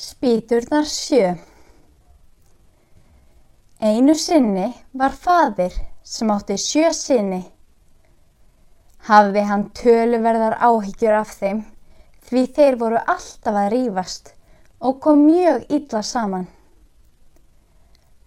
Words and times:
Spýturnar 0.00 0.86
sjö 0.88 1.34
Einu 3.84 4.14
sinni 4.16 4.70
var 4.96 5.12
faðir 5.12 5.76
sem 6.12 6.32
átti 6.32 6.56
sjö 6.62 6.92
sinni. 6.96 7.42
Hafði 9.10 9.42
hann 9.50 9.66
töluverðar 9.76 10.56
áhyggjur 10.56 11.18
af 11.18 11.36
þeim 11.42 11.60
því 12.30 12.46
þeir 12.56 12.80
voru 12.84 13.04
alltaf 13.16 13.60
að 13.66 13.70
rífast 13.76 14.32
og 14.80 14.98
kom 15.04 15.26
mjög 15.26 15.68
illa 15.68 16.02
saman. 16.14 16.48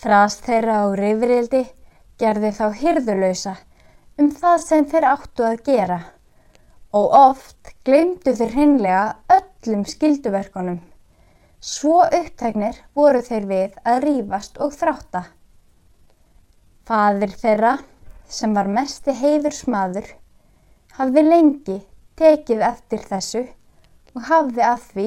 Þrast 0.00 0.48
þeirra 0.48 0.80
á 0.80 0.96
rifrildi 1.04 1.64
gerði 2.16 2.56
þá 2.62 2.66
hyrðulösa 2.80 3.58
um 4.16 4.32
það 4.40 4.60
sem 4.70 4.92
þeir 4.94 5.12
áttu 5.14 5.50
að 5.52 5.64
gera 5.68 6.04
og 6.96 7.18
oft 7.26 7.74
glemdu 7.84 8.32
þeir 8.40 8.62
hinnlega 8.62 9.08
öllum 9.42 9.84
skilduverkonum. 9.84 10.86
Svo 11.58 12.04
upptegnir 12.06 12.76
voru 12.94 13.18
þeir 13.26 13.46
við 13.50 13.78
að 13.82 14.04
rífast 14.04 14.60
og 14.62 14.74
þrátta. 14.78 15.24
Fadir 16.86 17.32
þeirra, 17.34 17.72
sem 18.30 18.54
var 18.54 18.70
mesti 18.70 19.10
heiðursmaður, 19.18 20.06
hafði 20.94 21.24
lengi 21.26 21.78
tekið 22.20 22.62
eftir 22.68 23.02
þessu 23.10 23.42
og 24.14 24.28
hafði 24.28 24.62
að 24.68 24.84
því 24.92 25.06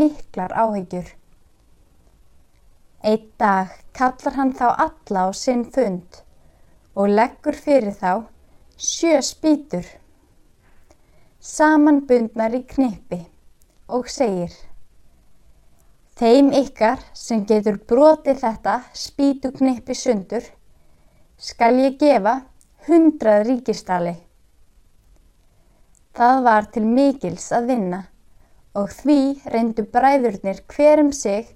miklar 0.00 0.56
áhyggjur. 0.64 1.06
Eitt 3.06 3.30
dag 3.38 3.70
kallar 3.94 4.38
hann 4.40 4.52
þá 4.58 4.66
alla 4.74 5.24
á 5.26 5.28
sinn 5.34 5.64
fund 5.70 6.18
og 6.98 7.14
leggur 7.14 7.54
fyrir 7.54 7.94
þá 7.94 8.26
sjö 8.74 9.22
spýtur, 9.22 9.86
samanbundnar 11.38 12.58
í 12.58 12.64
knipi 12.74 13.22
og 13.86 14.10
segir 14.10 14.54
Þeim 16.22 16.52
ykkar 16.54 17.00
sem 17.18 17.40
getur 17.50 17.80
brotið 17.90 18.36
þetta 18.44 18.72
spýtuknippi 18.94 19.96
sundur 19.98 20.44
skal 21.46 21.80
ég 21.82 21.96
gefa 21.98 22.34
hundrað 22.86 23.42
ríkistali. 23.48 24.12
Það 26.14 26.44
var 26.44 26.70
til 26.76 26.84
mikils 26.86 27.48
að 27.58 27.66
vinna 27.72 28.00
og 28.78 28.94
því 29.00 29.18
reyndu 29.56 29.88
bræðurnir 29.96 30.62
hverjum 30.76 31.10
sig 31.24 31.50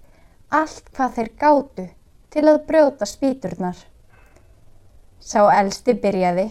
allt 0.51 0.91
hvað 0.99 1.17
þeir 1.21 1.33
gátu 1.47 1.87
til 2.35 2.47
að 2.51 2.63
brjóta 2.67 3.07
spýturnar. 3.07 3.79
Sá 5.23 5.47
elsti 5.61 5.95
byrjaði, 5.95 6.51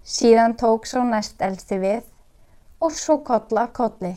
síðan 0.00 0.56
tók 0.56 0.88
sá 0.88 1.02
næst 1.04 1.44
elsti 1.44 1.84
við 1.84 2.04
og 2.80 2.96
svo 2.96 3.20
kolla 3.28 3.68
kolli. 3.76 4.16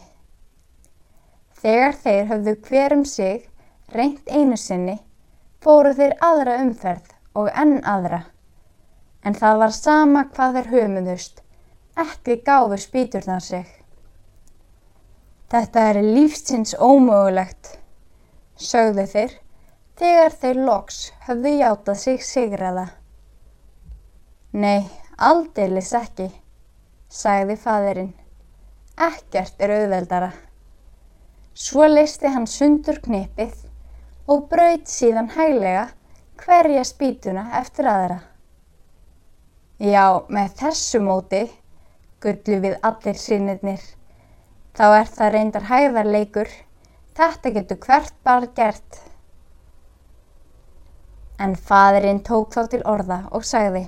Þegar 1.65 1.95
þeir 1.97 2.27
höfðu 2.29 2.51
hver 2.67 2.93
um 2.93 3.05
sig 3.09 3.45
reynt 3.89 4.27
einu 4.29 4.57
sinni 4.61 4.99
fóru 5.65 5.95
þeir 5.97 6.11
aðra 6.27 6.59
umferð 6.61 7.15
og 7.41 7.49
enn 7.57 7.79
aðra. 7.89 8.19
En 9.25 9.33
það 9.33 9.61
var 9.63 9.73
sama 9.73 10.21
hvað 10.35 10.59
þeir 10.59 10.69
höfumuðust, 10.75 11.41
ekki 11.97 12.37
gáfur 12.45 12.83
spýturnar 12.85 13.41
sig. 13.41 13.65
Þetta 15.49 15.87
er 15.89 16.01
lífsins 16.05 16.77
ómögulegt, 16.77 17.79
sögðu 18.61 19.09
þeir, 19.09 19.35
þegar 19.97 20.39
þeir 20.45 20.63
loks 20.69 21.03
höfðu 21.25 21.57
játað 21.63 22.01
sig 22.05 22.23
sigraða. 22.29 22.87
Nei, 24.53 24.85
aldeilis 25.17 25.95
ekki, 25.97 26.29
sagði 27.09 27.57
fadurinn. 27.57 28.13
Ekkert 29.01 29.57
er 29.65 29.79
auðveldara. 29.81 30.35
Svo 31.55 31.85
leisti 31.87 32.27
hann 32.27 32.49
sundur 32.51 32.97
knipið 32.99 33.53
og 34.27 34.49
braut 34.51 34.89
síðan 34.91 35.29
hæglega 35.37 35.85
hverja 36.41 36.83
spýtuna 36.83 37.45
eftir 37.61 37.87
aðra. 37.87 38.17
Já, 39.79 40.25
með 40.27 40.51
þessu 40.59 40.99
móti, 41.05 41.41
gullu 42.19 42.59
við 42.67 42.75
allir 42.89 43.21
sínirnir, 43.23 43.79
þá 44.75 44.85
er 44.99 45.09
það 45.15 45.33
reyndar 45.37 45.71
hæðarleikur, 45.71 46.51
þetta 47.15 47.55
getur 47.61 47.83
hvert 47.87 48.15
bara 48.27 48.51
gert. 48.59 49.01
En 51.39 51.55
fadurinn 51.55 52.23
tók 52.23 52.51
þá 52.51 52.63
til 52.71 52.83
orða 52.83 53.25
og 53.31 53.47
sagði, 53.47 53.87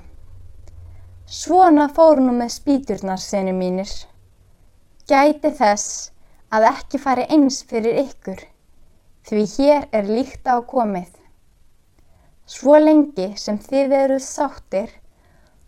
svona 1.28 1.90
fór 1.92 2.24
nú 2.24 2.32
með 2.40 2.54
spýturnar 2.62 3.20
senu 3.20 3.52
mínir, 3.52 3.92
gæti 5.04 5.52
þess 5.52 6.14
að 6.54 6.64
ekki 6.70 6.98
fari 7.00 7.24
eins 7.34 7.58
fyrir 7.68 7.98
ykkur, 8.02 8.38
því 9.28 9.42
hér 9.54 9.82
er 9.92 10.06
líkt 10.08 10.48
á 10.48 10.56
komið. 10.64 11.10
Svo 12.48 12.78
lengi 12.80 13.34
sem 13.36 13.58
þið 13.60 13.92
eruð 13.98 14.22
sáttir 14.24 14.94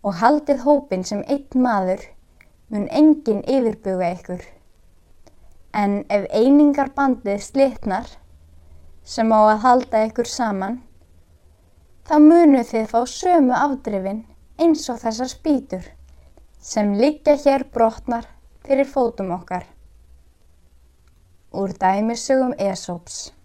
og 0.01 0.17
haldið 0.23 0.63
hópin 0.65 1.05
sem 1.05 1.21
einn 1.29 1.65
maður, 1.67 2.07
mun 2.73 2.87
enginn 2.89 3.43
yfirbuga 3.45 4.09
ykkur. 4.17 4.47
En 5.77 5.99
ef 6.09 6.25
einingar 6.33 6.95
bandið 6.97 7.43
slitnar, 7.45 8.09
sem 9.05 9.29
á 9.37 9.41
að 9.53 9.61
halda 9.67 10.05
ykkur 10.09 10.31
saman, 10.33 10.79
þá 12.09 12.15
munu 12.25 12.63
þið 12.65 12.89
fá 12.95 13.01
sömu 13.07 13.53
afdrifin 13.55 14.25
eins 14.61 14.89
og 14.93 15.03
þessar 15.03 15.29
spýtur 15.31 15.85
sem 16.71 16.97
liggja 16.97 17.37
hér 17.45 17.67
brotnar 17.75 18.27
fyrir 18.65 18.89
fótum 18.89 19.31
okkar 19.37 19.69
úr 21.53 21.73
dæmisögum 21.81 22.53
Esops. 22.59 23.40